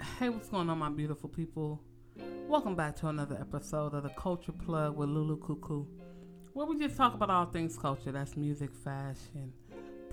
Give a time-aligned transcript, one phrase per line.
[0.00, 1.80] Hey, what's going on, my beautiful people?
[2.48, 5.86] Welcome back to another episode of the Culture Plug with Lulu Cuckoo,
[6.52, 8.12] where we just talk about all things culture.
[8.12, 9.52] That's music, fashion,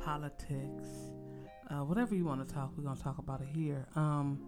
[0.01, 0.87] politics,
[1.69, 2.71] uh, whatever you want to talk.
[2.77, 3.85] We're gonna talk about it here.
[3.95, 4.39] Um,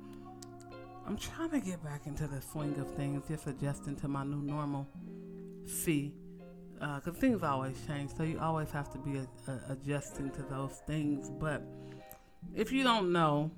[1.05, 4.41] I'm trying to get back into the swing of things, just adjusting to my new
[4.41, 4.87] normal.
[5.65, 6.13] See,
[6.73, 10.43] because uh, things always change, so you always have to be a, a, adjusting to
[10.43, 11.29] those things.
[11.29, 11.61] But
[12.53, 13.51] if you don't know,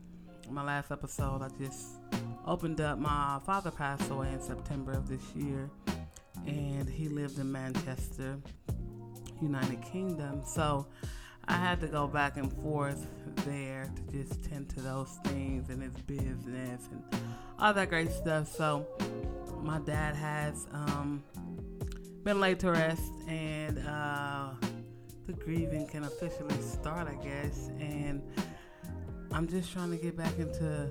[0.49, 1.99] my last episode, I just
[2.45, 2.99] opened up.
[2.99, 5.69] My father passed away in September of this year,
[6.45, 8.37] and he lived in Manchester,
[9.41, 10.41] United Kingdom.
[10.45, 10.87] So
[11.47, 13.07] I had to go back and forth
[13.45, 17.03] there to just tend to those things and his business and
[17.59, 18.47] all that great stuff.
[18.53, 18.87] So
[19.61, 21.23] my dad has um,
[22.23, 24.49] been laid to rest, and uh,
[25.25, 27.69] the grieving can officially start, I guess.
[27.79, 28.21] And
[29.37, 30.89] I'm just trying to get back into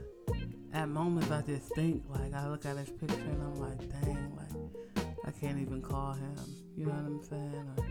[0.73, 4.37] at moments I just think like I look at his picture and I'm like, dang,
[4.37, 6.37] like I can't even call him.
[6.77, 7.69] You know what I'm saying?
[7.77, 7.85] Or,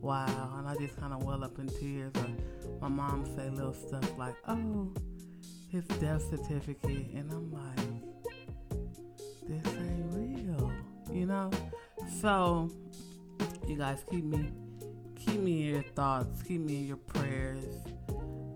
[0.00, 2.10] wow, and I just kind of well up in tears.
[2.16, 2.26] Or
[2.80, 4.92] my mom say little stuff like, oh,
[5.68, 7.76] his death certificate, and I'm like,
[9.46, 10.72] this ain't real,
[11.12, 11.48] you know.
[12.20, 12.72] So
[13.68, 14.50] you guys keep me,
[15.14, 17.64] keep me in your thoughts, keep me in your prayers.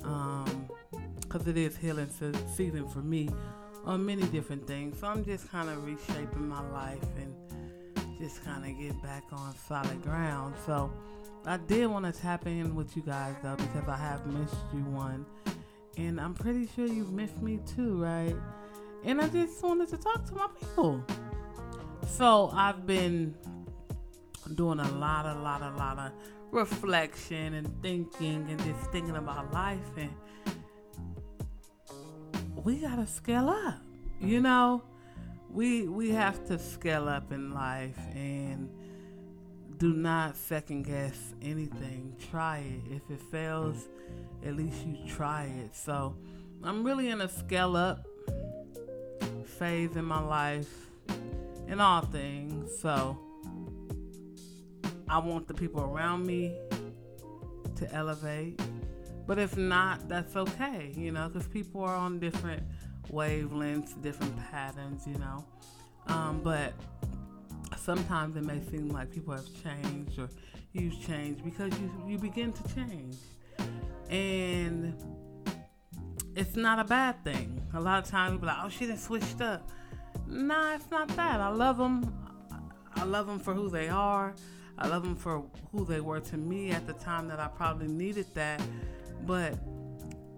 [0.02, 0.55] Um,
[1.36, 2.08] because it is healing
[2.54, 3.28] season for me
[3.84, 4.98] on many different things.
[4.98, 7.34] So I'm just kind of reshaping my life and
[8.18, 10.54] just kind of get back on solid ground.
[10.64, 10.90] So
[11.44, 14.80] I did want to tap in with you guys though because I have missed you
[14.84, 15.26] one,
[15.98, 18.34] and I'm pretty sure you've missed me too, right?
[19.04, 21.04] And I just wanted to talk to my people.
[22.06, 23.34] So I've been
[24.54, 26.12] doing a lot, a lot, a lot of
[26.50, 30.10] reflection and thinking and just thinking about life and
[32.66, 33.80] we gotta scale up.
[34.20, 34.82] You know,
[35.52, 38.68] we we have to scale up in life and
[39.76, 42.16] do not second guess anything.
[42.28, 42.96] Try it.
[42.96, 43.88] If it fails,
[44.44, 45.76] at least you try it.
[45.76, 46.16] So
[46.64, 48.04] I'm really in a scale up
[49.44, 50.90] phase in my life
[51.68, 52.76] in all things.
[52.80, 53.16] So
[55.08, 56.52] I want the people around me
[57.76, 58.60] to elevate
[59.26, 62.62] but if not, that's okay, you know, because people are on different
[63.10, 65.44] wavelengths, different patterns, you know.
[66.06, 66.72] Um, but
[67.76, 70.28] sometimes it may seem like people have changed or
[70.72, 73.16] you've changed because you, you begin to change.
[74.08, 74.94] And
[76.36, 77.60] it's not a bad thing.
[77.74, 79.68] A lot of times people are like, oh, she done switched up.
[80.28, 81.40] Nah, it's not that.
[81.40, 82.12] I love them.
[82.94, 84.34] I love them for who they are.
[84.78, 87.88] I love them for who they were to me at the time that I probably
[87.88, 88.60] needed that.
[89.24, 89.58] But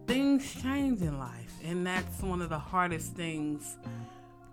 [0.06, 3.76] things change in life, and that's one of the hardest things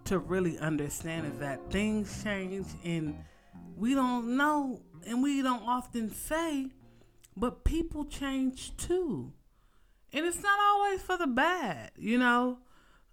[0.06, 3.16] to really understand is that things change and
[3.76, 6.68] we don't know and we don't often say,
[7.36, 9.34] but people change too.
[10.14, 12.60] And it's not always for the bad, you know.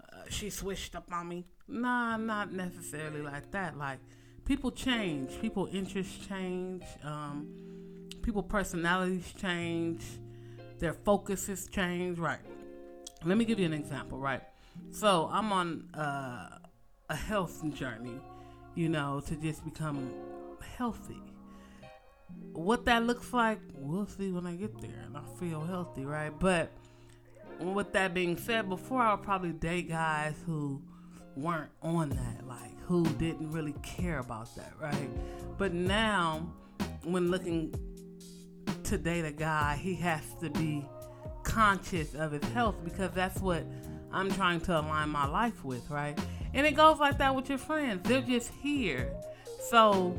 [0.01, 1.47] Uh, she switched up on me.
[1.67, 3.77] Nah, not necessarily like that.
[3.77, 3.99] Like
[4.45, 7.49] people change, people interests change, um,
[8.23, 10.03] people personalities change
[10.83, 12.19] their focus has changed.
[12.21, 12.41] Right.
[13.25, 14.19] Let me give you an example.
[14.19, 14.43] Right.
[14.91, 16.59] So I'm on uh,
[17.09, 18.21] a health journey,
[18.75, 20.11] you know, to just become
[20.77, 21.23] healthy.
[22.53, 26.33] What that looks like, we'll see when I get there and I feel healthy, right?
[26.39, 26.73] But
[27.61, 30.83] with that being said, before I would probably date guys who
[31.37, 35.11] weren't on that, like who didn't really care about that, right?
[35.59, 36.51] But now,
[37.05, 37.75] when looking
[38.99, 40.85] to a guy, he has to be
[41.45, 43.65] conscious of his health because that's what
[44.13, 46.19] I'm trying to align my life with, right?
[46.55, 48.09] And it goes like that with your friends.
[48.09, 49.13] They're just here.
[49.71, 50.15] So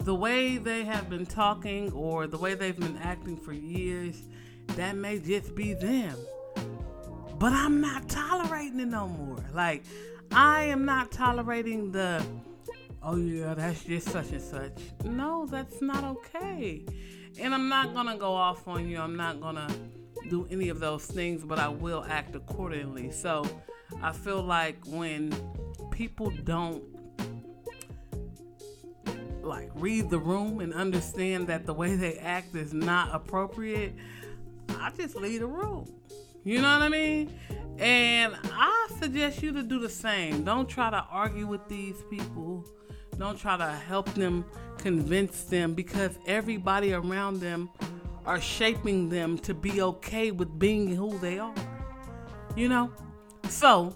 [0.00, 4.22] the way they have been talking or the way they've been acting for years,
[4.76, 6.16] that may just be them.
[7.38, 9.44] But I'm not tolerating it no more.
[9.52, 9.82] Like,
[10.30, 12.24] I am not tolerating the,
[13.02, 14.78] oh yeah, that's just such and such.
[15.04, 16.84] No, that's not okay.
[17.38, 18.98] And I'm not going to go off on you.
[18.98, 19.68] I'm not going to
[20.28, 23.10] do any of those things, but I will act accordingly.
[23.10, 23.46] So
[24.02, 25.34] I feel like when
[25.90, 26.82] people don't
[29.42, 33.94] like read the room and understand that the way they act is not appropriate,
[34.70, 35.92] I just leave the room.
[36.44, 37.32] You know what I mean?
[37.78, 40.44] And I suggest you to do the same.
[40.44, 42.64] Don't try to argue with these people
[43.18, 44.44] don't try to help them,
[44.78, 47.70] convince them, because everybody around them
[48.24, 51.54] are shaping them to be okay with being who they are.
[52.56, 52.92] You know?
[53.48, 53.94] So,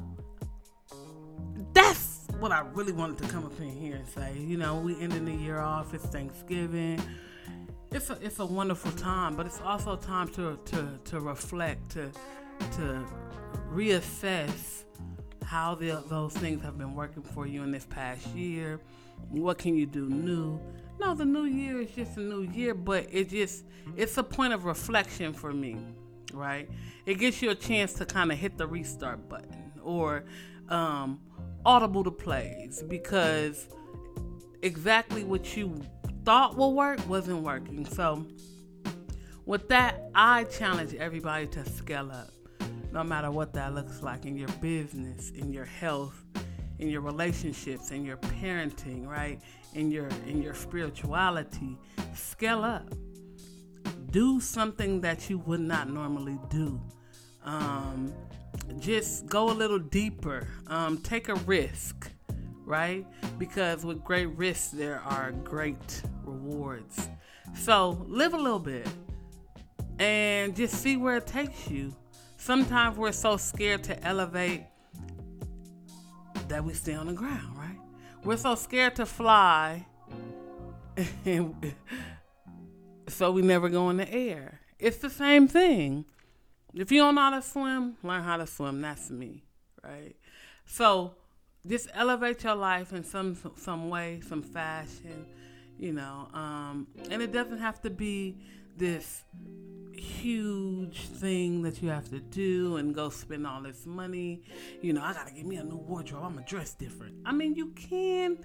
[1.72, 4.36] that's what I really wanted to come up in here and say.
[4.38, 5.92] You know, we ending the year off.
[5.94, 7.00] It's Thanksgiving.
[7.92, 12.10] It's a it's a wonderful time, but it's also time to to to reflect, to
[12.76, 13.04] to
[13.72, 14.84] reassess
[15.50, 18.78] how the, those things have been working for you in this past year.
[19.30, 20.60] What can you do new?
[21.00, 23.64] No, the new year is just a new year, but it just
[23.96, 25.76] it's a point of reflection for me,
[26.32, 26.70] right?
[27.04, 30.22] It gives you a chance to kind of hit the restart button or
[30.68, 31.18] um,
[31.66, 33.66] audible to plays because
[34.62, 35.74] exactly what you
[36.24, 37.84] thought will work wasn't working.
[37.86, 38.24] So,
[39.46, 42.30] with that, I challenge everybody to scale up,
[42.92, 46.24] no matter what that looks like in your business, in your health,
[46.78, 49.40] in your relationships, in your parenting, right?
[49.74, 51.78] In your in your spirituality,
[52.14, 52.92] scale up.
[54.10, 56.80] Do something that you would not normally do.
[57.44, 58.12] Um,
[58.78, 60.48] just go a little deeper.
[60.66, 62.10] Um, take a risk
[62.70, 63.04] right?
[63.36, 67.10] Because with great risks, there are great rewards.
[67.54, 68.86] So live a little bit
[69.98, 71.92] and just see where it takes you.
[72.40, 74.62] Sometimes we're so scared to elevate
[76.48, 77.76] that we stay on the ground, right?
[78.24, 79.84] We're so scared to fly,
[83.08, 84.58] so we never go in the air.
[84.78, 86.06] It's the same thing.
[86.72, 88.80] If you don't know how to swim, learn how to swim.
[88.80, 89.44] That's me,
[89.84, 90.16] right?
[90.64, 91.16] So
[91.66, 95.26] just elevate your life in some some way, some fashion,
[95.78, 96.28] you know.
[96.32, 98.38] Um, and it doesn't have to be
[98.80, 99.24] this
[99.92, 104.42] huge thing that you have to do and go spend all this money.
[104.80, 106.24] You know, I gotta get me a new wardrobe.
[106.24, 107.16] I'm gonna dress different.
[107.26, 108.38] I mean, you can,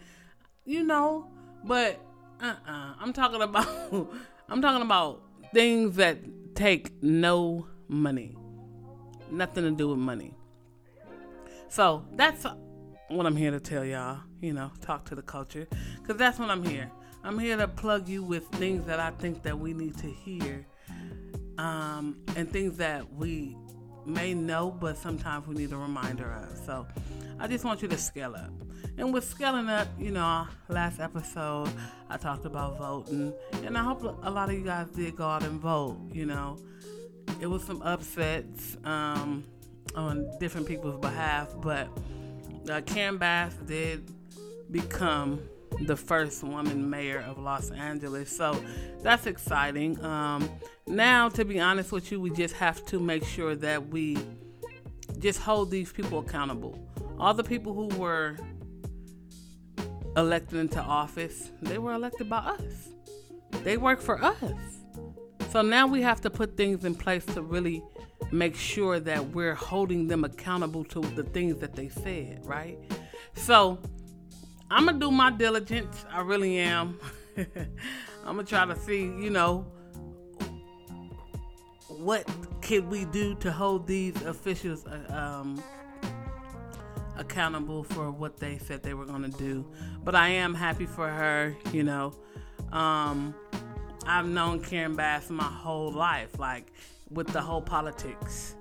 [0.66, 1.32] you know,
[1.64, 2.00] but
[2.42, 2.94] uh-uh.
[3.00, 3.68] I'm talking about
[4.50, 5.24] I'm talking about
[5.54, 6.18] things that
[6.54, 8.36] take no money,
[9.32, 10.36] nothing to do with money.
[11.70, 12.46] So that's
[13.08, 14.20] what I'm here to tell y'all.
[14.42, 15.66] You know, talk to the culture,
[16.02, 16.92] because that's what I'm here.
[17.26, 20.68] I'm here to plug you with things that I think that we need to hear,
[21.58, 23.58] um, and things that we
[24.06, 26.56] may know, but sometimes we need a reminder of.
[26.56, 26.86] So,
[27.40, 28.52] I just want you to scale up.
[29.00, 31.72] And with scaling up, you know, last episode
[32.12, 33.34] I talked about voting,
[33.64, 35.98] and I hope a lot of you guys did go out and vote.
[36.14, 36.60] You know,
[37.42, 39.44] it was some upsets um,
[39.96, 41.88] on different people's behalf, but
[42.70, 44.12] uh, Karen Bass did
[44.70, 45.40] become
[45.82, 48.36] the first woman mayor of Los Angeles.
[48.36, 48.62] So
[49.02, 50.04] that's exciting.
[50.04, 50.50] Um,
[50.88, 54.18] now, to be honest with you, we just have to make sure that we
[55.20, 56.80] just hold these people accountable.
[57.20, 58.38] All the people who were
[60.18, 62.90] elected into office, they were elected by us.
[63.64, 64.54] They work for us.
[65.50, 67.82] So now we have to put things in place to really
[68.32, 72.78] make sure that we're holding them accountable to the things that they said, right?
[73.36, 73.80] So
[74.70, 76.06] I'm gonna do my diligence.
[76.12, 77.00] I really am.
[77.38, 77.46] I'm
[78.26, 79.66] gonna try to see, you know,
[81.88, 82.28] what
[82.62, 85.64] can we do to hold these officials uh, um,
[87.18, 89.66] accountable for what they said they were gonna do.
[90.04, 92.14] But I am happy for her, you know.
[92.72, 93.36] Um,
[94.08, 96.40] I've known Karen Bass my whole life.
[96.40, 96.72] Like
[97.12, 98.56] with the whole politics,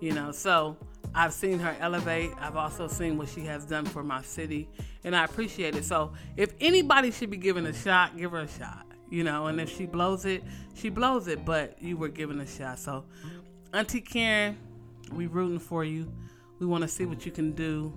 [0.00, 0.32] you know.
[0.32, 0.76] So
[1.14, 2.30] I've seen her elevate.
[2.40, 4.68] I've also seen what she has done for my city,
[5.04, 5.84] and I appreciate it.
[5.84, 9.46] So if anybody should be given a shot, give her a shot, you know.
[9.46, 11.44] And if she blows it, she blows it.
[11.44, 12.78] But you were given a shot.
[12.78, 13.04] So,
[13.74, 14.56] Auntie Karen,
[15.12, 16.12] we rooting for you.
[16.58, 17.92] We want to see what you can do.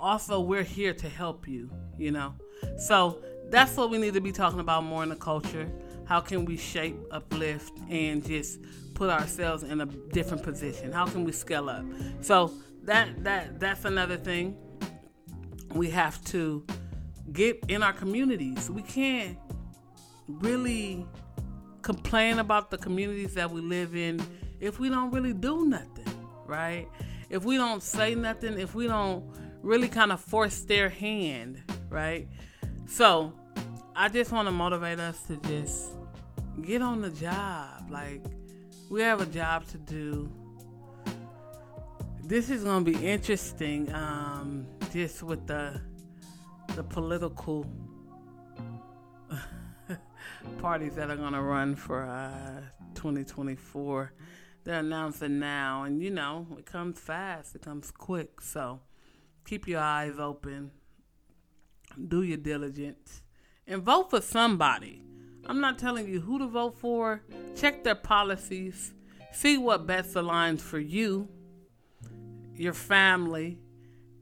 [0.00, 2.34] Also, we're here to help you, you know.
[2.78, 3.18] So
[3.50, 5.70] that's what we need to be talking about more in the culture.
[6.06, 8.60] How can we shape, uplift, and just
[8.94, 10.92] put ourselves in a different position?
[10.92, 11.84] How can we scale up?
[12.20, 12.52] So
[12.84, 14.56] that that that's another thing.
[15.74, 16.64] We have to
[17.32, 18.70] get in our communities.
[18.70, 19.36] We can't
[20.28, 21.06] really
[21.82, 24.20] complain about the communities that we live in
[24.60, 26.06] if we don't really do nothing,
[26.46, 26.88] right?
[27.30, 29.24] If we don't say nothing, if we don't
[29.62, 32.28] really kind of force their hand, right?
[32.86, 33.32] So,
[33.98, 35.92] I just want to motivate us to just
[36.60, 37.90] get on the job.
[37.90, 38.22] Like,
[38.90, 40.30] we have a job to do.
[42.22, 45.80] This is going to be interesting, um, just with the
[46.74, 47.64] the political
[50.58, 52.60] parties that are going to run for uh,
[52.96, 54.12] 2024.
[54.64, 58.42] They're announcing now, and you know, it comes fast, it comes quick.
[58.42, 58.80] So
[59.46, 60.72] keep your eyes open,
[62.08, 63.22] do your diligence,
[63.66, 65.02] and vote for somebody.
[65.46, 67.22] I'm not telling you who to vote for.
[67.54, 68.92] Check their policies.
[69.32, 71.28] See what best aligns for you,
[72.54, 73.58] your family,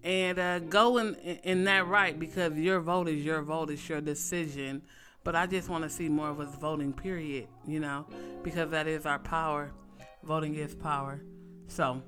[0.02, 4.00] and uh, go in, in that right because your vote is your vote, it's your
[4.00, 4.82] decision.
[5.22, 8.06] But I just want to see more of us voting, period, you know,
[8.42, 9.72] because that is our power.
[10.22, 11.22] Voting is power.
[11.68, 12.02] So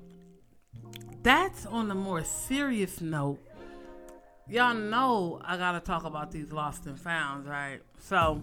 [1.23, 3.39] that's on a more serious note.
[4.49, 7.81] Y'all know I got to talk about these lost and founds, right?
[7.99, 8.41] So,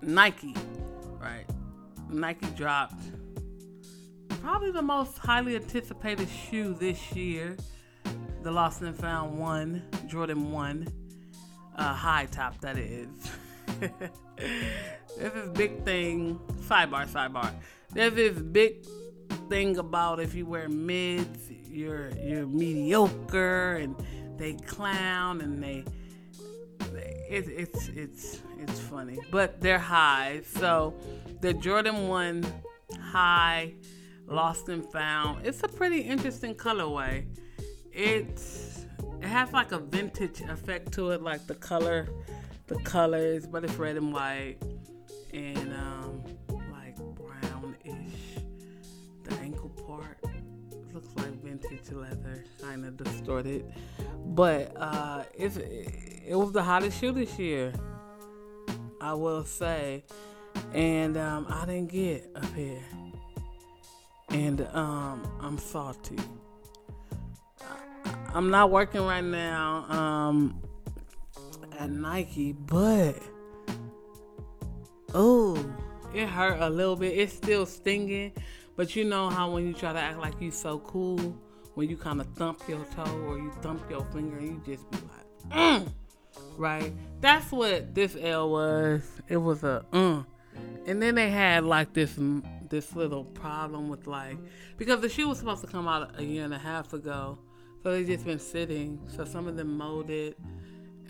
[0.00, 0.54] Nike,
[1.20, 1.44] right?
[2.08, 3.02] Nike dropped
[4.40, 7.56] probably the most highly anticipated shoe this year.
[8.42, 10.88] The Lost and Found one, Jordan 1,
[11.76, 13.08] uh, high top that is.
[13.80, 17.52] this is big thing, sidebar, sidebar.
[17.92, 18.86] There's this big
[19.50, 23.94] thing about if you wear mids, you're you're mediocre, and
[24.38, 25.84] they clown and they,
[26.92, 30.42] they it, it's it's it's funny, but they're high.
[30.54, 30.94] So
[31.40, 32.46] the Jordan One
[32.98, 33.74] high
[34.26, 35.44] Lost and Found.
[35.44, 37.26] It's a pretty interesting colorway.
[37.92, 38.86] It's
[39.20, 42.08] it has like a vintage effect to it, like the color,
[42.68, 44.58] the colors, but it's red and white
[45.32, 46.22] and um,
[50.92, 53.72] looks like vintage leather, kind of distorted,
[54.26, 57.72] but uh, it's it was the hottest shoe this year.
[59.00, 60.04] I will say,
[60.74, 62.80] and um, I didn't get a pair
[64.30, 66.16] and um, I'm salty.
[68.32, 70.62] I'm not working right now um,
[71.78, 73.16] at Nike, but
[75.14, 75.56] oh,
[76.14, 77.18] it hurt a little bit.
[77.18, 78.32] It's still stinging,
[78.80, 81.18] but you know how when you try to act like you so cool,
[81.74, 84.90] when you kind of thump your toe or you thump your finger, and you just
[84.90, 85.86] be like, mm,
[86.56, 86.90] right?
[87.20, 89.02] That's what this L was.
[89.28, 90.24] It was a mm.
[90.86, 92.18] And then they had like this
[92.70, 94.38] this little problem with like
[94.78, 97.38] because the shoe was supposed to come out a year and a half ago,
[97.82, 98.98] so they just been sitting.
[99.14, 100.36] So some of them molded,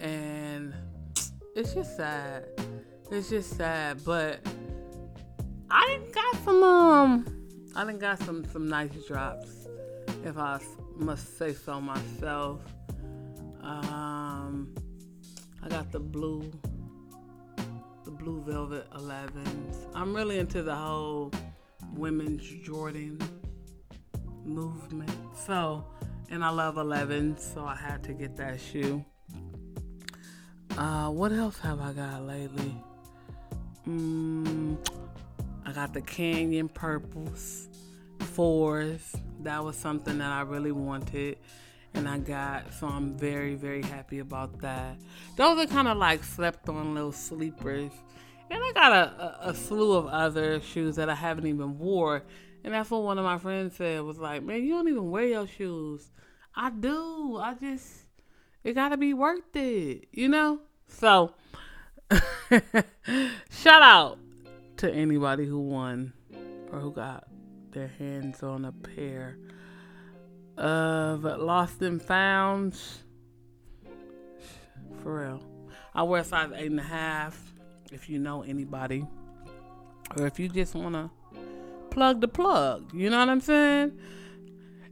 [0.00, 0.74] and
[1.54, 2.46] it's just sad.
[3.12, 4.40] It's just sad, but
[5.70, 7.39] I got some um,
[7.76, 9.68] I didn't got some some nice drops,
[10.24, 10.60] if I
[10.96, 12.60] must say so myself.
[13.62, 14.74] Um,
[15.62, 16.50] I got the blue
[18.04, 19.76] the Blue Velvet 11s.
[19.94, 21.32] I'm really into the whole
[21.94, 23.18] women's Jordan
[24.44, 25.12] movement.
[25.46, 25.84] So,
[26.30, 29.04] and I love 11s, so I had to get that shoe.
[30.76, 32.74] Uh, what else have I got lately?
[33.86, 34.78] Mm,
[35.70, 37.68] I got the Canyon Purples,
[38.18, 39.14] fours.
[39.44, 41.38] That was something that I really wanted
[41.94, 42.74] and I got.
[42.74, 44.96] So I'm very, very happy about that.
[45.36, 47.92] Those are kind of like slept on little sleepers.
[48.50, 52.24] And I got a, a, a, slew of other shoes that I haven't even wore.
[52.64, 55.26] And that's what one of my friends said was like, man, you don't even wear
[55.26, 56.10] your shoes.
[56.52, 57.36] I do.
[57.36, 57.86] I just,
[58.64, 60.62] it got to be worth it, you know?
[60.88, 61.34] So,
[62.10, 64.18] shout out
[64.80, 66.10] to anybody who won
[66.72, 67.24] or who got
[67.70, 69.36] their hands on a pair
[70.56, 73.02] of Lost and Founds.
[75.02, 75.42] For real.
[75.94, 77.38] I wear a size eight and a half
[77.92, 79.06] if you know anybody.
[80.16, 81.10] Or if you just wanna
[81.90, 82.94] plug the plug.
[82.94, 83.92] You know what I'm saying?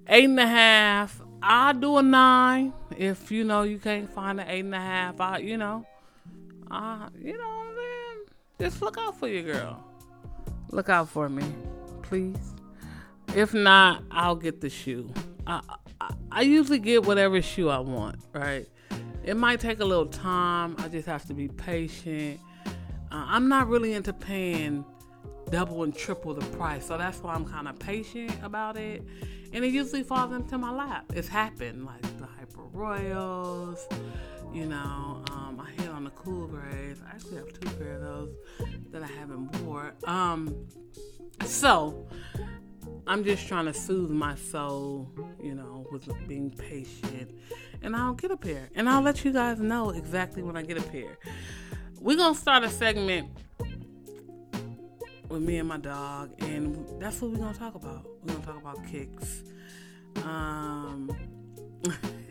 [0.06, 1.22] Eight and a half.
[1.40, 2.74] I'll do a nine.
[2.94, 5.86] If you know you can't find an eight and a half, I you know.
[6.70, 7.57] Uh, you know?
[8.60, 9.84] Just look out for your girl.
[10.70, 11.44] Look out for me,
[12.02, 12.36] please.
[13.34, 15.12] If not, I'll get the shoe.
[15.46, 15.60] I,
[16.30, 18.68] I, usually get whatever shoe I want, right?
[19.24, 20.74] It might take a little time.
[20.78, 22.40] I just have to be patient.
[22.66, 22.70] Uh,
[23.10, 24.84] I'm not really into paying
[25.50, 29.02] double and triple the price, so that's why I'm kind of patient about it.
[29.52, 31.06] And it usually falls into my lap.
[31.14, 33.86] It's happened, like the Hyper Royals,
[34.52, 35.22] you know.
[35.30, 36.98] Um, I hit on the Cool Grays.
[37.06, 38.30] I actually have two pair of those
[38.90, 39.94] that I haven't wore.
[40.04, 40.66] Um,
[41.44, 42.06] so
[43.06, 45.10] I'm just trying to soothe my soul,
[45.42, 47.32] you know, with being patient.
[47.80, 48.68] And I'll get a pair.
[48.74, 51.18] And I'll let you guys know exactly when I get a pair.
[52.00, 53.30] We're going to start a segment
[55.28, 56.30] with me and my dog.
[56.40, 58.06] And that's what we're to talk about.
[58.22, 59.42] We're to talk about kicks.
[60.24, 61.10] Um,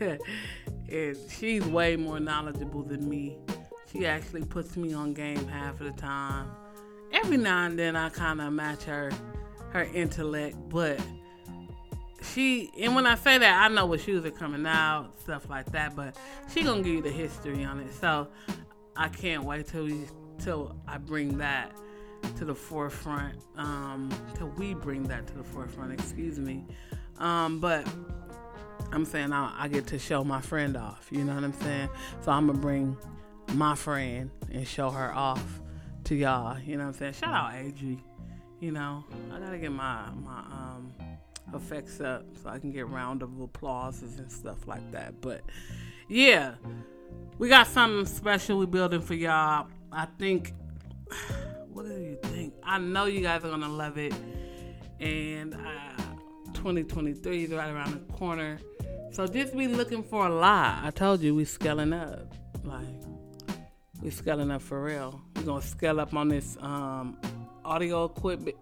[0.00, 3.38] and she's way more knowledgeable than me.
[3.92, 6.50] She actually puts me on game half of the time.
[7.12, 9.10] Every now and then I kind of match her
[9.70, 10.98] her intellect, but
[12.22, 15.72] she and when I say that, I know what shoes are coming out, stuff like
[15.72, 15.96] that.
[15.96, 16.16] But
[16.52, 18.28] she gonna give you the history on it, so
[18.96, 20.04] I can't wait till we
[20.38, 21.72] till I bring that
[22.36, 23.34] to the forefront.
[23.56, 25.92] Um, till we bring that to the forefront.
[25.92, 26.64] Excuse me.
[27.18, 27.86] Um, but
[28.92, 31.08] I'm saying I, I get to show my friend off.
[31.10, 31.88] You know what I'm saying?
[32.22, 32.96] So I'm gonna bring
[33.54, 35.60] my friend and show her off
[36.04, 36.58] to y'all.
[36.60, 37.12] You know what I'm saying?
[37.14, 37.98] Shout out Adri.
[38.60, 40.92] You know, I gotta get my my um
[41.54, 45.20] effects up so I can get round of applauses and stuff like that.
[45.20, 45.42] But
[46.08, 46.54] yeah,
[47.38, 49.68] we got something special we building for y'all.
[49.92, 50.54] I think.
[51.78, 52.54] What do you think?
[52.64, 54.12] I know you guys are gonna love it,
[54.98, 56.02] and uh,
[56.54, 58.58] 2023 is right around the corner.
[59.12, 60.80] So just be looking for a lot.
[60.82, 62.82] I told you we scaling up, like
[64.02, 65.22] we scaling up for real.
[65.36, 67.16] We're gonna scale up on this um,
[67.64, 68.56] audio equipment,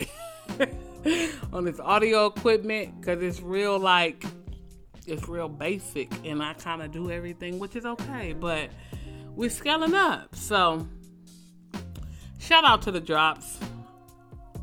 [1.55, 4.27] on this audio equipment, cause it's real like
[5.07, 8.35] it's real basic, and I kind of do everything, which is okay.
[8.35, 8.69] But
[9.35, 10.87] we're scaling up, so
[12.47, 13.59] shout out to the drops.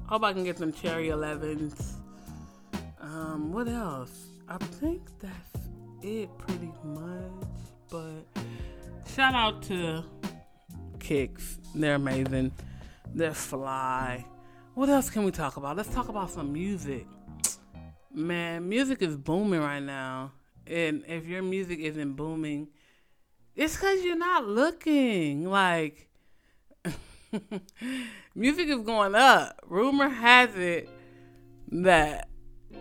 [0.06, 1.96] Hope I can get some cherry 11s.
[3.02, 4.28] Um, what else?
[4.48, 5.68] I think that's
[6.02, 7.32] it pretty much.
[7.90, 8.42] But
[9.14, 10.06] shout out to
[11.00, 11.60] Kicks.
[11.76, 12.54] They're amazing.
[13.14, 14.26] They're fly.
[14.76, 15.76] What else can we talk about?
[15.76, 17.06] Let's talk about some music.
[18.14, 20.32] Man, music is booming right now.
[20.66, 22.70] And if your music isn't booming,
[23.58, 25.50] it's because you're not looking.
[25.50, 26.08] Like,
[28.36, 29.60] music is going up.
[29.68, 30.90] Rumor has it
[31.72, 32.30] that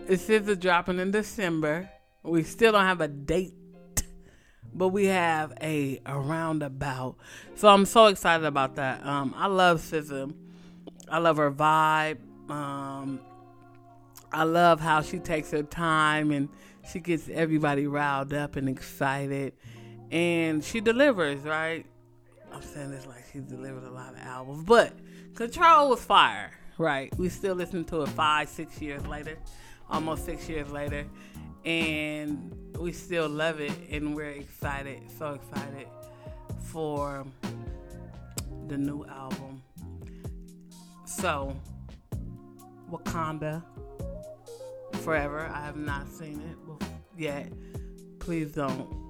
[0.07, 1.89] it is dropping in December.
[2.23, 3.53] We still don't have a date,
[4.73, 7.17] but we have a, a roundabout.
[7.55, 9.05] So I'm so excited about that.
[9.05, 10.33] Um, I love SZA.
[11.09, 12.17] I love her vibe.
[12.49, 13.19] Um,
[14.31, 16.49] I love how she takes her time and
[16.91, 19.53] she gets everybody riled up and excited.
[20.11, 21.85] And she delivers, right?
[22.63, 24.93] Saying this like she delivered a lot of albums, but
[25.35, 27.15] Control was fire, right?
[27.17, 29.37] We still listen to it five, six years later,
[29.89, 31.05] almost six years later,
[31.65, 35.87] and we still love it, and we're excited, so excited
[36.61, 37.25] for
[38.67, 39.61] the new album.
[41.05, 41.55] So,
[42.89, 43.63] Wakanda
[45.03, 45.51] Forever.
[45.53, 47.51] I have not seen it yet.
[48.19, 49.02] Please don't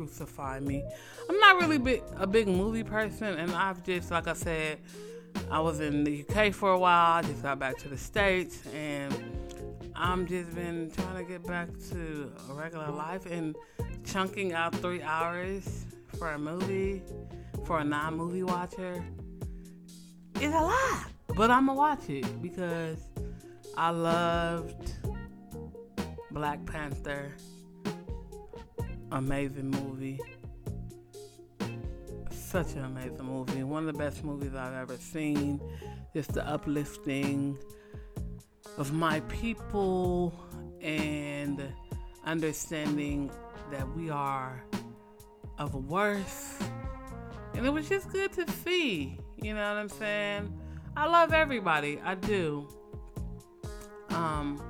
[0.00, 0.82] crucify me.
[1.28, 4.78] I'm not really big, a big movie person, and I've just, like I said,
[5.50, 7.18] I was in the UK for a while.
[7.18, 9.14] I just got back to the States, and
[9.94, 13.54] I'm just been trying to get back to a regular life and
[14.02, 15.84] chunking out three hours
[16.18, 17.02] for a movie
[17.66, 19.04] for a non-movie watcher
[20.40, 21.08] is a lot.
[21.36, 22.98] But I'm gonna watch it because
[23.76, 24.94] I loved
[26.30, 27.34] Black Panther
[29.12, 30.20] amazing movie.
[32.30, 33.62] Such an amazing movie.
[33.62, 35.60] One of the best movies I've ever seen.
[36.14, 37.56] Just the uplifting
[38.76, 40.34] of my people
[40.80, 41.62] and
[42.24, 43.30] understanding
[43.70, 44.64] that we are
[45.58, 46.70] of worth.
[47.54, 49.18] And it was just good to see.
[49.36, 50.52] You know what I'm saying?
[50.96, 52.00] I love everybody.
[52.04, 52.68] I do.
[54.10, 54.60] Um,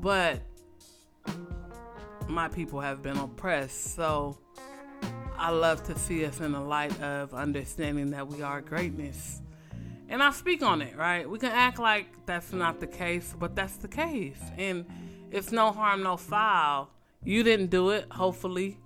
[0.00, 0.40] but
[2.28, 3.94] my people have been oppressed.
[3.94, 4.38] So
[5.36, 9.40] I love to see us in the light of understanding that we are greatness.
[10.08, 11.28] And I speak on it, right?
[11.28, 14.40] We can act like that's not the case, but that's the case.
[14.58, 14.84] And
[15.30, 16.90] it's no harm, no foul.
[17.24, 18.78] You didn't do it, hopefully.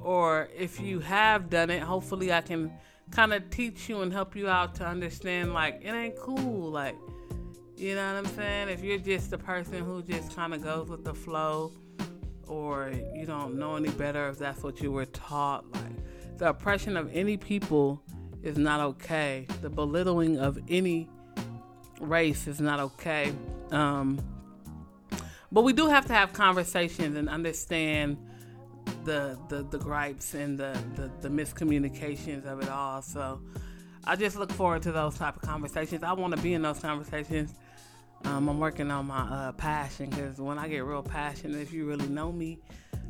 [0.00, 2.70] Or if you have done it, hopefully I can
[3.10, 6.70] kind of teach you and help you out to understand like it ain't cool.
[6.70, 6.96] Like,
[7.76, 8.68] you know what I'm saying?
[8.68, 11.72] If you're just a person who just kind of goes with the flow
[12.48, 15.64] or you don't know any better if that's what you were taught.
[15.72, 18.02] Like the oppression of any people
[18.42, 19.46] is not okay.
[19.62, 21.08] The belittling of any
[22.00, 23.32] race is not okay.
[23.70, 24.20] Um,
[25.50, 28.18] but we do have to have conversations and understand
[29.04, 33.02] the the, the gripes and the, the, the miscommunications of it all.
[33.02, 33.40] So
[34.04, 36.02] I just look forward to those type of conversations.
[36.02, 37.54] I want to be in those conversations
[38.24, 41.84] um, I'm working on my uh, passion because when I get real passionate, if you
[41.84, 42.58] really know me,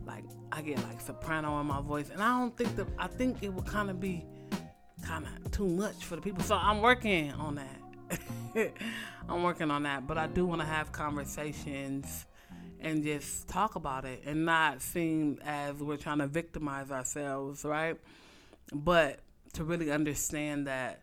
[0.06, 3.42] like I get like soprano in my voice, and I don't think that I think
[3.42, 4.24] it would kind of be
[5.04, 6.42] kind of too much for the people.
[6.42, 7.80] So I'm working on that.
[9.28, 12.26] I'm working on that, but I do want to have conversations
[12.80, 17.96] and just talk about it and not seem as we're trying to victimize ourselves, right?
[18.72, 19.20] But
[19.54, 21.02] to really understand that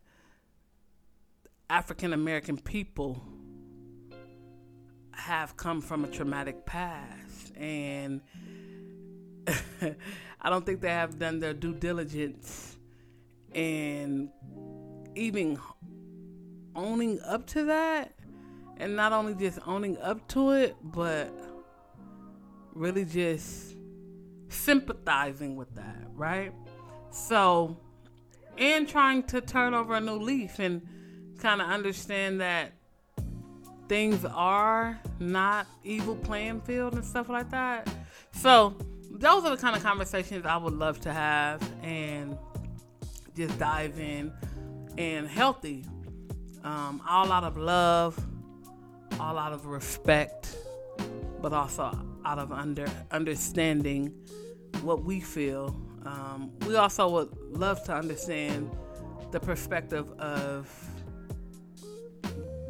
[1.69, 3.23] African American people
[5.13, 8.21] have come from a traumatic past and
[10.41, 12.77] I don't think they have done their due diligence
[13.53, 14.29] in
[15.15, 15.59] even
[16.75, 18.13] owning up to that
[18.77, 21.31] and not only just owning up to it but
[22.73, 23.75] really just
[24.49, 26.53] sympathizing with that, right?
[27.09, 27.77] So,
[28.57, 30.81] and trying to turn over a new leaf and
[31.39, 32.73] kind of understand that
[33.91, 37.93] things are not evil playing field and stuff like that.
[38.31, 38.73] So,
[39.09, 42.37] those are the kind of conversations I would love to have and
[43.35, 44.31] just dive in
[44.97, 45.83] and healthy.
[46.63, 48.17] Um, all out of love,
[49.19, 50.55] all out of respect,
[51.41, 51.91] but also
[52.23, 54.13] out of under understanding
[54.83, 55.75] what we feel.
[56.05, 58.71] Um, we also would love to understand
[59.31, 60.69] the perspective of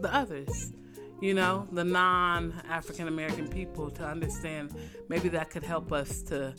[0.01, 0.73] the others,
[1.21, 4.75] you know, the non African American people to understand
[5.07, 6.53] maybe that could help us to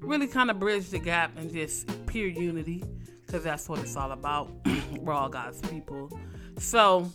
[0.00, 2.84] really kind of bridge the gap and just pure unity
[3.24, 4.50] because that's what it's all about.
[4.98, 6.10] We're all God's people.
[6.58, 7.10] So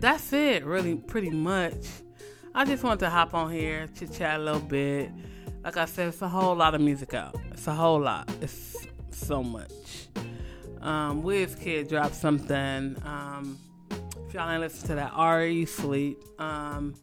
[0.00, 1.86] that's it, really, pretty much.
[2.54, 5.10] I just want to hop on here, chit chat a little bit.
[5.64, 7.36] Like I said, it's a whole lot of music out.
[7.50, 8.30] It's a whole lot.
[8.40, 9.72] It's so much.
[10.80, 12.96] Um, Wizkid dropped something.
[13.04, 13.58] Um,
[14.28, 16.22] if y'all ain't listen to that, Ari Sleep.
[16.38, 16.94] Um,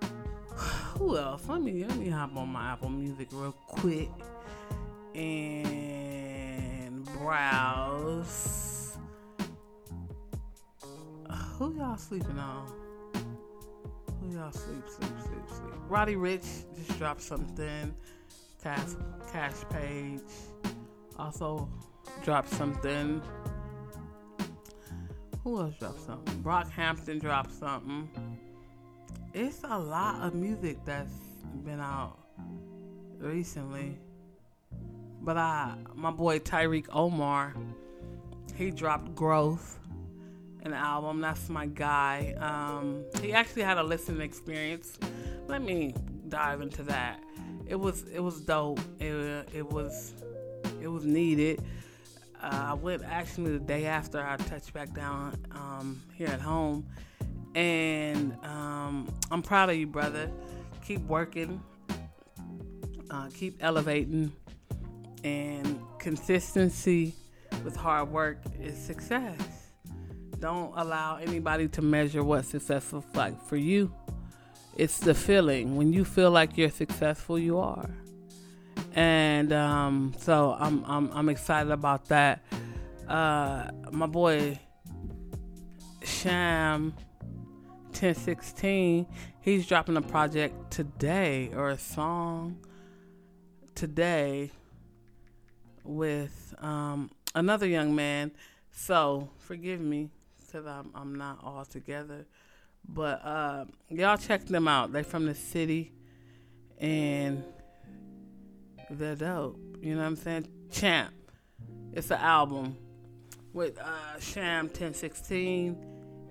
[0.96, 1.42] who else?
[1.46, 4.08] Let me let me hop on my Apple Music real quick
[5.14, 8.96] and browse.
[11.58, 12.66] Who y'all sleeping on?
[14.22, 15.74] Who y'all sleep, sleep, sleep, sleep?
[15.88, 17.94] Roddy Ricch just dropped something.
[18.62, 18.90] Kash,
[19.30, 20.22] Kash Paige
[21.18, 21.68] also
[22.24, 23.22] dropped something.
[25.44, 26.42] Who else dropped something?
[26.42, 28.08] Brockhampton dropped something.
[29.34, 31.12] It's a lot of music that's
[31.64, 32.18] been out
[33.18, 33.98] recently.
[35.20, 37.54] But I, my boy Tyreek Omar,
[38.54, 39.78] he dropped Growth,
[40.62, 41.20] an album.
[41.20, 42.34] That's my guy.
[42.38, 44.98] Um, he actually had a listening experience.
[45.46, 45.94] Let me
[46.28, 47.20] dive into that.
[47.66, 48.80] It was it was dope.
[48.98, 50.14] It, it was
[50.80, 51.62] it was needed.
[52.44, 56.86] Uh, I went actually the day after I touched back down um, here at home,
[57.54, 60.30] and um, I'm proud of you, brother.
[60.84, 61.62] Keep working,
[63.10, 64.30] uh, keep elevating,
[65.24, 67.14] and consistency
[67.64, 69.40] with hard work is success.
[70.38, 73.90] Don't allow anybody to measure what success looks like for you.
[74.76, 75.76] It's the feeling.
[75.76, 77.88] When you feel like you're successful, you are
[78.94, 82.44] and um, so I'm, I'm I'm excited about that.
[83.08, 84.58] Uh, my boy
[86.04, 86.94] Sham
[87.88, 89.06] 1016,
[89.40, 92.58] he's dropping a project today or a song
[93.74, 94.50] today
[95.82, 98.30] with um, another young man.
[98.70, 100.10] So forgive me
[100.46, 102.26] because I'm I'm not all together,
[102.88, 104.92] but uh, y'all check them out.
[104.92, 105.92] They from the city
[106.78, 107.44] and
[108.90, 109.58] they're dope.
[109.80, 110.48] You know what I'm saying?
[110.70, 111.12] Champ.
[111.92, 112.76] It's an album
[113.52, 115.76] with uh, Sham 1016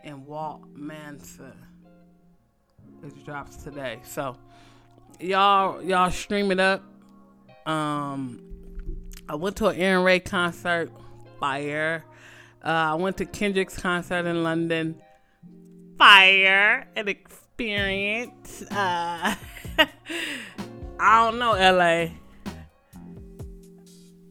[0.04, 1.54] and Walt Mansa.
[3.04, 4.00] It drops today.
[4.04, 4.38] So
[5.20, 6.84] y'all y'all stream it up.
[7.66, 8.42] Um
[9.28, 10.92] I went to an Arin Ray concert,
[11.40, 12.04] fire.
[12.64, 15.02] Uh, I went to Kendrick's concert in London,
[15.98, 18.64] fire, an experience.
[18.64, 19.36] Uh,
[21.00, 22.08] I don't know, LA.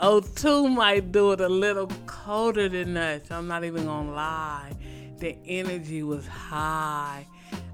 [0.02, 3.30] O2 might do it a little colder than us.
[3.30, 4.72] I'm not even gonna lie.
[5.18, 7.28] The energy was high.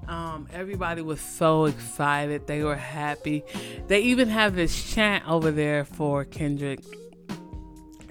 [0.07, 2.45] Um, everybody was so excited.
[2.45, 3.43] They were happy.
[3.87, 6.81] They even have this chant over there for Kendrick.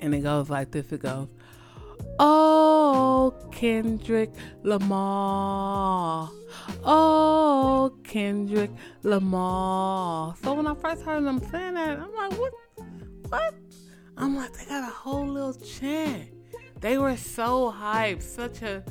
[0.00, 1.28] And it goes like this it goes,
[2.18, 4.33] Oh, Kendrick
[4.64, 6.28] Lamar.
[6.85, 8.72] Oh, Kendrick
[9.04, 10.35] Lamar.
[10.42, 12.52] So when I first heard them saying that, I'm like, what?
[13.28, 13.67] What?
[14.18, 16.31] I'm like, they got a whole little chant.
[16.81, 18.83] They were so hyped, such a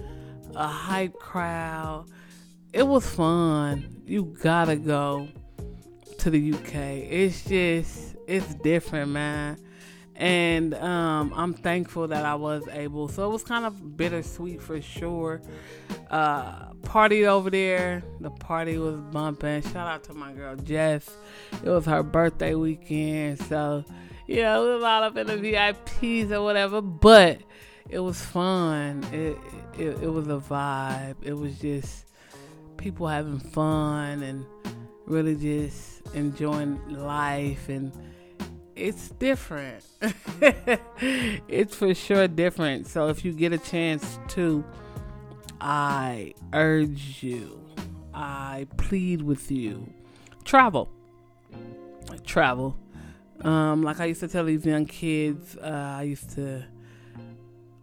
[0.56, 2.06] a hype crowd.
[2.74, 4.02] It was fun.
[4.06, 5.28] You gotta go
[6.20, 6.74] to the UK.
[6.76, 9.58] It's just it's different, man.
[10.16, 13.08] And um, I'm thankful that I was able.
[13.08, 15.42] So it was kind of bittersweet for sure.
[16.10, 18.02] Uh, party over there.
[18.22, 19.62] The party was bumping.
[19.62, 21.10] Shout out to my girl Jess.
[21.63, 23.86] It was her birthday weekend, so
[24.28, 27.40] you know, we was all up in the VIPs or whatever, but
[27.90, 29.04] it was fun.
[29.12, 29.38] It,
[29.80, 31.16] it, it was a vibe.
[31.24, 32.06] It was just
[32.76, 34.46] people having fun and
[35.06, 37.92] really just enjoying life and
[38.76, 39.84] it's different.
[40.42, 42.88] it's for sure different.
[42.88, 44.63] So if you get a chance to,
[45.60, 47.60] I urge you,
[48.13, 49.92] I plead with you,
[50.44, 50.90] travel.
[52.26, 52.78] travel.
[53.41, 56.63] Um, like I used to tell these young kids, uh, I used to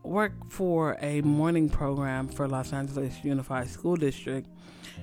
[0.02, 4.48] work for a morning program for Los Angeles Unified School District,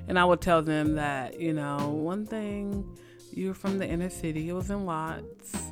[0.07, 2.85] and I would tell them that you know one thing,
[3.31, 4.49] you're from the inner city.
[4.49, 5.71] It was in Watts,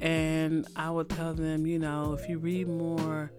[0.00, 3.32] and I would tell them, you know, if you read more,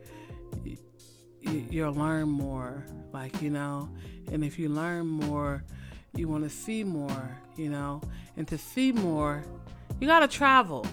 [1.42, 2.86] you'll learn more.
[3.14, 3.90] Like you know,
[4.32, 5.64] and if you learn more,
[6.16, 7.38] you want to see more.
[7.56, 8.02] You know,
[8.36, 9.46] and to see more
[10.00, 10.86] you gotta travel.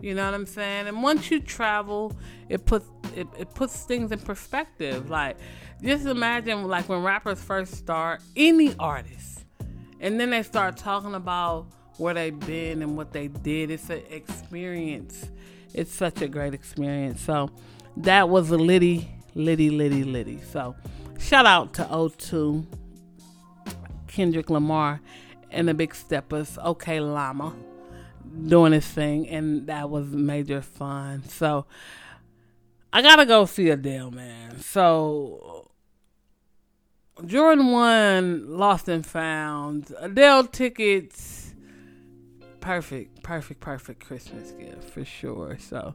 [0.00, 0.88] You know what I'm saying?
[0.88, 2.16] And once you travel,
[2.48, 5.10] it puts it, it puts things in perspective.
[5.10, 5.36] Like
[5.82, 9.44] just imagine like when rappers first start, any artist,
[10.00, 11.66] and then they start talking about
[11.98, 13.70] where they've been and what they did.
[13.70, 15.30] It's an experience.
[15.72, 17.20] It's such a great experience.
[17.20, 17.50] So
[17.98, 20.40] that was a litty, litty, litty, litty.
[20.52, 20.76] So
[21.18, 22.66] shout out to O2,
[24.08, 25.00] Kendrick Lamar,
[25.50, 27.54] and the Big Steppers, Oklama
[28.44, 31.24] doing his thing, and that was major fun.
[31.28, 31.66] So
[32.92, 34.60] I gotta go see Adele, man.
[34.60, 35.70] So
[37.24, 39.92] Jordan one lost and found.
[39.98, 41.54] Adele tickets,
[42.60, 45.58] perfect, perfect, perfect Christmas gift for sure.
[45.58, 45.94] So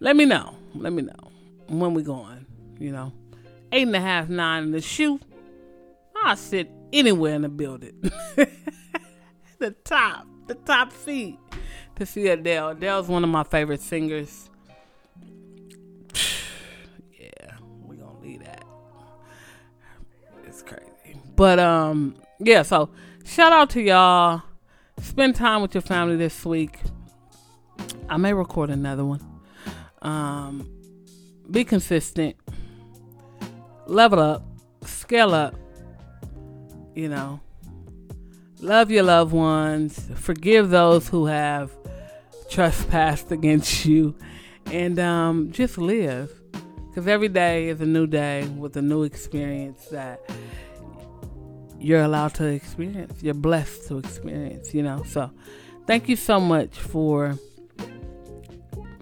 [0.00, 0.54] let me know.
[0.74, 1.30] Let me know
[1.68, 2.46] when we going.
[2.78, 3.12] You know,
[3.72, 5.20] eight and a half, nine in the shoe.
[6.24, 8.10] I'll sit anywhere in the building.
[9.58, 11.38] the top, the top seat
[11.96, 12.70] to see Adele.
[12.70, 14.48] Adele's one of my favorite singers.
[17.18, 18.64] yeah, we gonna leave that.
[20.44, 21.20] It's crazy.
[21.34, 22.90] But um, yeah, so
[23.24, 24.42] shout out to y'all.
[25.00, 26.78] Spend time with your family this week.
[28.08, 29.20] I may record another one.
[30.00, 30.70] Um,
[31.50, 32.36] be consistent.
[33.86, 34.42] Level up.
[34.84, 35.54] Scale up.
[36.94, 37.40] You know,
[38.60, 40.08] love your loved ones.
[40.14, 41.70] Forgive those who have
[42.48, 44.14] trespassed against you,
[44.66, 46.32] and um, just live.
[46.88, 50.20] Because every day is a new day with a new experience that
[51.78, 53.22] you're allowed to experience.
[53.22, 55.02] You're blessed to experience, you know.
[55.04, 55.30] So,
[55.86, 57.38] thank you so much for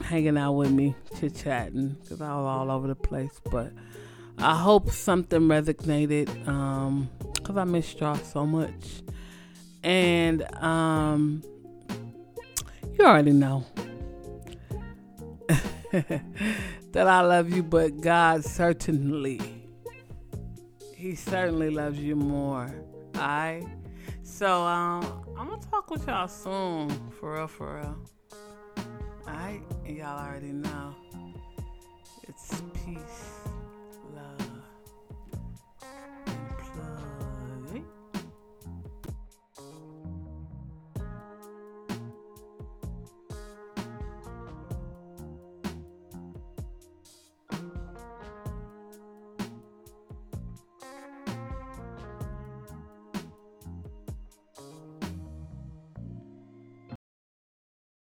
[0.02, 3.40] hanging out with me, chit chatting, because I was all over the place.
[3.50, 3.72] But
[4.38, 9.02] I hope something resonated, because um, I missed y'all so much.
[9.84, 11.44] And um,
[12.98, 13.64] you already know
[15.92, 19.40] that I love you, but God certainly,
[20.94, 22.68] He certainly loves you more.
[23.16, 23.66] Alright?
[24.22, 26.90] So, um, I'm gonna talk with y'all soon.
[27.20, 27.96] For real, for real.
[29.28, 29.62] Alright?
[29.84, 30.94] And y'all already know.
[32.28, 33.33] It's peace.